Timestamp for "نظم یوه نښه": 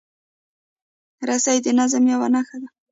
1.79-2.57